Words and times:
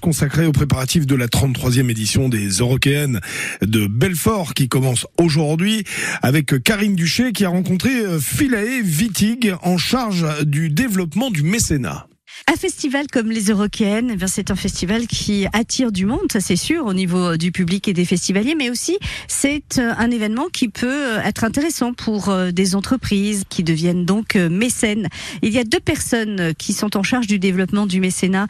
consacré 0.00 0.46
aux 0.46 0.52
préparatifs 0.52 1.06
de 1.06 1.14
la 1.14 1.26
33e 1.26 1.90
édition 1.90 2.28
des 2.28 2.48
Eurokéennes 2.48 3.20
de 3.62 3.86
Belfort 3.86 4.54
qui 4.54 4.68
commence 4.68 5.06
aujourd'hui 5.18 5.84
avec 6.22 6.62
Karine 6.62 6.96
Duché 6.96 7.32
qui 7.32 7.44
a 7.44 7.48
rencontré 7.48 7.90
euh, 7.90 8.18
Philae 8.18 8.82
Vitig 8.82 9.54
en 9.62 9.78
charge 9.78 10.44
du 10.44 10.70
développement 10.70 11.30
du 11.30 11.42
mécénat. 11.42 12.06
Un 12.50 12.56
festival 12.56 13.06
comme 13.06 13.30
les 13.30 13.50
Eurokéennes, 13.50 14.16
eh 14.20 14.26
c'est 14.26 14.50
un 14.50 14.56
festival 14.56 15.06
qui 15.06 15.46
attire 15.52 15.92
du 15.92 16.04
monde, 16.04 16.32
ça 16.32 16.40
c'est 16.40 16.56
sûr, 16.56 16.86
au 16.86 16.94
niveau 16.94 17.36
du 17.36 17.52
public 17.52 17.86
et 17.86 17.92
des 17.92 18.04
festivaliers, 18.04 18.56
mais 18.56 18.70
aussi 18.70 18.98
c'est 19.28 19.78
euh, 19.78 19.92
un 19.96 20.10
événement 20.10 20.48
qui 20.52 20.68
peut 20.68 20.88
euh, 20.88 21.22
être 21.22 21.44
intéressant 21.44 21.92
pour 21.92 22.28
euh, 22.28 22.50
des 22.50 22.74
entreprises 22.74 23.44
qui 23.48 23.62
deviennent 23.62 24.04
donc 24.04 24.34
mécènes. 24.34 25.08
Il 25.42 25.52
y 25.52 25.58
a 25.58 25.64
deux 25.64 25.78
personnes 25.80 26.52
qui 26.54 26.72
sont 26.72 26.96
en 26.96 27.02
charge 27.02 27.26
du 27.26 27.38
développement 27.38 27.86
du 27.86 28.00
mécénat 28.00 28.46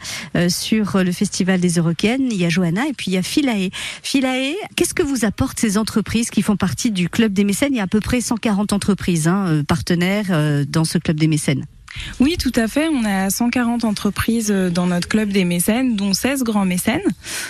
sur 0.47 1.03
le 1.03 1.11
festival 1.11 1.59
des 1.59 1.73
Eurokéennes. 1.73 2.27
Il 2.31 2.37
y 2.37 2.45
a 2.45 2.49
Johanna 2.49 2.87
et 2.87 2.93
puis 2.93 3.11
il 3.11 3.13
y 3.13 3.17
a 3.17 3.23
Philae. 3.23 3.69
Philae, 4.03 4.55
qu'est-ce 4.75 4.93
que 4.93 5.03
vous 5.03 5.25
apportent 5.25 5.59
ces 5.59 5.77
entreprises 5.77 6.29
qui 6.29 6.41
font 6.41 6.57
partie 6.57 6.91
du 6.91 7.09
club 7.09 7.33
des 7.33 7.43
mécènes? 7.43 7.73
Il 7.73 7.77
y 7.77 7.81
a 7.81 7.83
à 7.83 7.87
peu 7.87 7.99
près 7.99 8.21
140 8.21 8.73
entreprises 8.73 9.27
hein, 9.27 9.63
partenaires 9.67 10.65
dans 10.67 10.85
ce 10.85 10.97
club 10.97 11.17
des 11.17 11.27
mécènes. 11.27 11.65
Oui, 12.19 12.35
tout 12.37 12.51
à 12.55 12.67
fait. 12.67 12.87
On 12.87 13.03
a 13.03 13.29
140 13.29 13.83
entreprises 13.83 14.51
euh, 14.51 14.69
dans 14.69 14.87
notre 14.87 15.07
club 15.07 15.29
des 15.29 15.45
mécènes, 15.45 15.95
dont 15.95 16.13
16 16.13 16.43
grands 16.43 16.65
mécènes. 16.65 17.01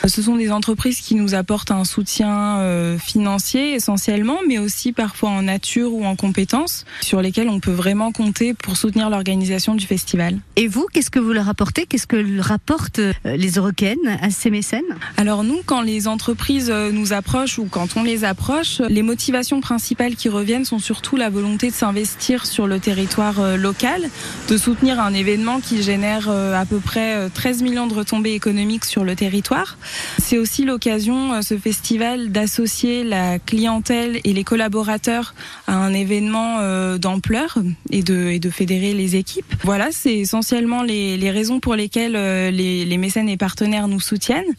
Euh, 0.04 0.08
ce 0.08 0.22
sont 0.22 0.36
des 0.36 0.52
entreprises 0.52 1.02
qui 1.02 1.16
nous 1.16 1.36
apportent 1.36 1.72
un 1.72 1.84
soutien 1.84 2.60
euh, 2.60 2.98
financier 2.98 3.74
essentiellement, 3.74 4.38
mais 4.48 4.60
aussi 4.60 4.92
parfois 4.92 5.30
en 5.30 5.44
nature 5.44 5.94
ou 5.94 6.06
en 6.06 6.16
compétences, 6.16 6.86
sur 7.02 7.22
lesquelles 7.22 7.50
on 7.50 7.60
peut 7.60 7.72
vraiment 7.72 8.12
compter 8.12 8.54
pour 8.54 8.78
soutenir 8.78 9.10
l'organisation 9.10 9.76
du 9.76 9.86
festival. 9.86 10.40
Et 10.56 10.68
vous, 10.68 10.88
qu'est-ce 10.92 11.10
que 11.10 11.20
vous 11.20 11.34
leur 11.34 11.50
apportez? 11.50 11.86
Qu'est-ce 11.86 12.08
que 12.08 12.40
rapportent 12.40 13.02
les 13.26 13.52
Eurocaines 13.52 13.98
à 14.22 14.30
ces 14.30 14.50
mécènes? 14.50 14.82
Alors 15.18 15.44
nous, 15.44 15.62
quand 15.66 15.82
les 15.82 16.08
entreprises 16.08 16.72
nous 16.72 17.14
approchent 17.14 17.60
ou 17.60 17.66
quand 17.66 17.98
on 17.98 18.04
les 18.04 18.24
approche, 18.24 18.80
les 18.90 19.02
motivations 19.02 19.62
principales 19.62 20.16
qui 20.16 20.30
reviennent 20.30 20.66
sont 20.66 20.80
surtout 20.80 21.18
la 21.18 21.30
volonté 21.30 21.70
de 21.70 21.76
s'investir 21.76 22.46
sur 22.46 22.68
le 22.68 22.80
territoire 22.80 23.58
local 23.58 24.10
de 24.50 24.58
soutenir 24.58 25.00
un 25.00 25.14
événement 25.14 25.62
qui 25.62 25.82
génère 25.82 26.28
euh, 26.30 26.60
à 26.60 26.66
peu 26.66 26.80
près 26.80 27.30
13 27.30 27.62
euh, 27.62 27.64
millions 27.64 27.88
de 27.88 27.94
retombées 27.94 28.34
économiques 28.34 28.86
sur 28.86 29.04
le 29.04 29.16
territoire. 29.16 29.78
C'est 30.20 30.38
aussi 30.38 30.66
l'occasion, 30.66 31.34
euh, 31.34 31.42
ce 31.42 31.58
festival, 31.58 32.32
d'associer 32.32 33.04
la 33.04 33.40
clientèle 33.40 34.20
et 34.24 34.34
les 34.34 34.44
collaborateurs 34.44 35.34
à 35.68 35.76
un 35.76 35.94
événement 35.94 36.60
d'ampleur 36.98 37.58
et 37.92 38.04
de, 38.04 38.50
fédérer 38.50 38.94
les 38.94 39.16
équipes. 39.16 39.54
Voilà, 39.64 39.90
c'est 39.92 40.18
essentiellement 40.18 40.84
les, 40.84 41.32
raisons 41.32 41.60
pour 41.60 41.76
lesquelles 41.76 42.14
les, 42.14 42.84
les 42.84 42.98
mécènes 42.98 43.30
et 43.30 43.38
partenaires 43.38 43.88
nous 43.88 44.02
soutiennent. 44.02 44.54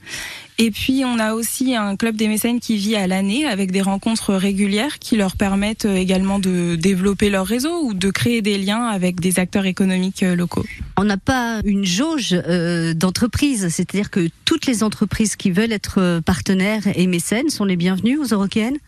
Et 0.58 0.70
puis 0.70 1.02
on 1.04 1.18
a 1.18 1.34
aussi 1.34 1.74
un 1.74 1.96
club 1.96 2.16
des 2.16 2.28
mécènes 2.28 2.60
qui 2.60 2.76
vit 2.76 2.94
à 2.94 3.06
l'année 3.06 3.46
avec 3.46 3.72
des 3.72 3.80
rencontres 3.80 4.34
régulières 4.34 4.98
qui 4.98 5.16
leur 5.16 5.36
permettent 5.36 5.86
également 5.86 6.38
de 6.38 6.76
développer 6.76 7.30
leur 7.30 7.46
réseau 7.46 7.82
ou 7.84 7.94
de 7.94 8.10
créer 8.10 8.42
des 8.42 8.58
liens 8.58 8.84
avec 8.84 9.20
des 9.20 9.38
acteurs 9.38 9.66
économiques 9.66 10.22
euh, 10.22 10.36
locaux. 10.36 10.64
On 10.96 11.04
n'a 11.04 11.16
pas 11.16 11.60
une 11.64 11.84
jauge 11.84 12.32
euh, 12.32 12.94
d'entreprises, 12.94 13.68
c'est-à-dire 13.68 14.10
que 14.10 14.28
toutes 14.44 14.66
les 14.66 14.82
entreprises 14.82 15.36
qui 15.36 15.50
veulent 15.50 15.72
être 15.72 15.98
euh, 15.98 16.20
partenaires 16.20 16.82
et 16.94 17.06
mécènes 17.06 17.48
sont 17.48 17.64
les 17.64 17.76
bienvenues 17.76 18.18
aux 18.18 18.26
Eurokéennes 18.26 18.78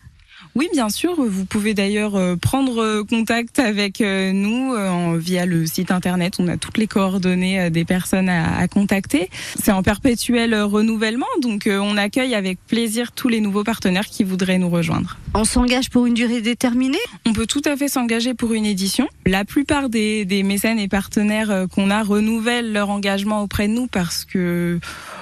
oui, 0.55 0.69
bien 0.71 0.89
sûr. 0.89 1.15
Vous 1.17 1.45
pouvez 1.45 1.73
d'ailleurs 1.73 2.15
euh, 2.15 2.35
prendre 2.37 2.81
euh, 2.81 3.03
contact 3.03 3.59
avec 3.59 3.99
euh, 3.99 4.31
nous 4.31 4.73
via 5.17 5.45
le 5.45 5.65
site 5.65 5.91
internet. 5.91 6.35
On 6.39 6.47
a 6.47 6.57
toutes 6.57 6.77
les 6.77 6.87
coordonnées 6.87 7.69
des 7.69 7.85
personnes 7.85 8.29
à, 8.29 8.67
contacter. 8.67 9.29
C'est 9.61 9.71
en 9.71 9.83
perpétuel 9.83 10.55
renouvellement, 10.61 11.27
donc 11.41 11.69
on 11.69 11.97
accueille 11.97 12.35
avec 12.35 12.57
plaisir 12.67 13.11
tous 13.11 13.29
les 13.29 13.41
nouveaux 13.41 13.63
partenaires 13.63 14.05
qui 14.05 14.23
voudraient 14.23 14.57
nous 14.57 14.69
rejoindre. 14.69 15.17
On 15.33 15.45
s'engage 15.45 15.89
pour 15.89 16.05
une 16.05 16.13
durée 16.13 16.41
déterminée? 16.41 16.97
On 17.25 17.33
peut 17.33 17.45
tout 17.45 17.61
à 17.65 17.75
fait 17.77 17.87
s'engager 17.87 18.33
pour 18.33 18.53
une 18.53 18.65
édition. 18.65 19.07
La 19.25 19.45
plupart 19.45 19.89
des, 19.89 20.25
des 20.25 20.43
mécènes 20.43 20.79
et 20.79 20.87
partenaires 20.87 21.65
qu'on 21.73 21.89
a 21.89 22.03
renouvellent 22.03 22.71
leur 22.71 22.89
engagement 22.89 23.41
auprès 23.41 23.67
de 23.67 23.73
nous 23.73 23.87
parce 23.87 24.25
que 24.25 24.79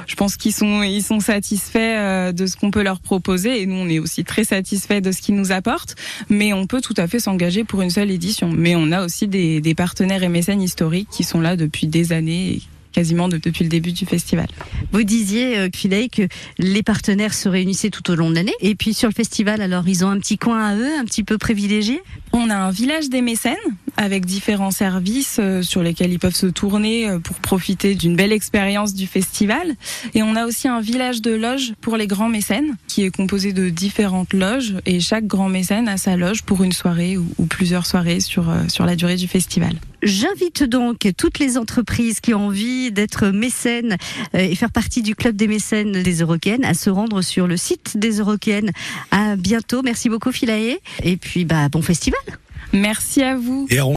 je 0.07 0.15
pense 0.15 0.37
qu'ils 0.37 0.53
sont, 0.53 0.83
ils 0.83 1.03
sont 1.03 1.19
satisfaits 1.19 2.33
de 2.33 2.45
ce 2.45 2.55
qu'on 2.55 2.71
peut 2.71 2.83
leur 2.83 2.99
proposer 2.99 3.61
et 3.61 3.65
nous 3.65 3.75
on 3.75 3.89
est 3.89 3.99
aussi 3.99 4.23
très 4.23 4.43
satisfaits 4.43 5.01
de 5.01 5.11
ce 5.13 5.21
qui 5.21 5.31
nous 5.31 5.51
apporte, 5.51 5.95
mais 6.29 6.53
on 6.53 6.67
peut 6.67 6.81
tout 6.81 6.95
à 6.97 7.07
fait 7.07 7.19
s'engager 7.19 7.63
pour 7.63 7.81
une 7.81 7.89
seule 7.89 8.11
édition. 8.11 8.51
Mais 8.51 8.75
on 8.75 8.91
a 8.91 9.05
aussi 9.05 9.27
des, 9.27 9.61
des 9.61 9.75
partenaires 9.75 10.23
et 10.23 10.29
mécènes 10.29 10.61
historiques 10.61 11.09
qui 11.11 11.23
sont 11.23 11.41
là 11.41 11.55
depuis 11.55 11.87
des 11.87 12.11
années 12.11 12.61
quasiment 12.93 13.27
depuis 13.27 13.63
le 13.63 13.69
début 13.69 13.91
du 13.91 14.05
festival. 14.05 14.47
Vous 14.91 15.03
disiez, 15.03 15.57
euh, 15.57 15.69
que 15.69 16.27
les 16.59 16.83
partenaires 16.83 17.33
se 17.33 17.49
réunissaient 17.49 17.89
tout 17.89 18.09
au 18.11 18.15
long 18.15 18.29
de 18.29 18.35
l'année. 18.35 18.53
Et 18.61 18.75
puis 18.75 18.93
sur 18.93 19.09
le 19.09 19.13
festival, 19.13 19.61
alors, 19.61 19.87
ils 19.87 20.05
ont 20.05 20.09
un 20.09 20.19
petit 20.19 20.37
coin 20.37 20.63
à 20.63 20.75
eux, 20.75 20.97
un 20.97 21.03
petit 21.03 21.23
peu 21.23 21.37
privilégié? 21.37 22.01
On 22.31 22.49
a 22.49 22.55
un 22.55 22.71
village 22.71 23.09
des 23.09 23.21
mécènes 23.21 23.55
avec 23.97 24.25
différents 24.25 24.71
services 24.71 25.37
euh, 25.39 25.61
sur 25.61 25.83
lesquels 25.83 26.11
ils 26.11 26.19
peuvent 26.19 26.35
se 26.35 26.47
tourner 26.47 27.09
euh, 27.09 27.19
pour 27.19 27.35
profiter 27.37 27.95
d'une 27.95 28.15
belle 28.15 28.31
expérience 28.31 28.93
du 28.93 29.07
festival. 29.07 29.75
Et 30.13 30.23
on 30.23 30.35
a 30.35 30.45
aussi 30.45 30.67
un 30.67 30.81
village 30.81 31.21
de 31.21 31.31
loges 31.31 31.73
pour 31.81 31.97
les 31.97 32.07
grands 32.07 32.29
mécènes 32.29 32.75
qui 32.87 33.03
est 33.03 33.15
composé 33.15 33.53
de 33.53 33.69
différentes 33.69 34.33
loges 34.33 34.75
et 34.85 34.99
chaque 34.99 35.27
grand 35.27 35.49
mécène 35.49 35.87
a 35.87 35.97
sa 35.97 36.15
loge 36.17 36.43
pour 36.43 36.63
une 36.63 36.71
soirée 36.71 37.17
ou, 37.17 37.45
plusieurs 37.45 37.85
soirées 37.85 38.19
sur, 38.19 38.49
euh, 38.49 38.67
sur 38.67 38.85
la 38.85 38.95
durée 38.95 39.15
du 39.15 39.27
festival. 39.27 39.73
J'invite 40.01 40.63
donc 40.63 41.07
toutes 41.17 41.39
les 41.39 41.57
entreprises 41.57 42.19
qui 42.19 42.33
ont 42.33 42.47
envie 42.47 42.91
d'être 42.91 43.27
mécènes 43.27 43.97
et 44.33 44.53
faire 44.55 44.71
partie 44.71 45.01
du 45.01 45.15
club 45.15 45.35
des 45.35 45.47
mécènes 45.47 46.03
des 46.03 46.21
Eurokéennes 46.21 46.65
à 46.65 46.73
se 46.73 46.89
rendre 46.89 47.21
sur 47.21 47.47
le 47.47 47.55
site 47.55 47.97
des 47.97 48.19
Eurokéennes. 48.19 48.71
À 49.11 49.37
bientôt. 49.37 49.81
Merci 49.81 50.09
beaucoup 50.09 50.31
Philae. 50.31 50.77
Et 51.03 51.15
puis 51.15 51.45
bah 51.45 51.69
bon 51.69 51.81
festival. 51.81 52.19
Merci 52.73 53.21
à 53.21 53.35
vous. 53.35 53.67